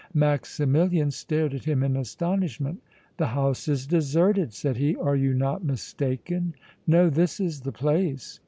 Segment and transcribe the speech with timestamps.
[0.15, 2.81] Maximilian stared at him in astonishment.
[3.17, 4.95] "The house is deserted," said he.
[4.95, 6.55] "Are you not mistaken?"
[6.87, 7.07] "No.
[7.11, 8.39] This is the place."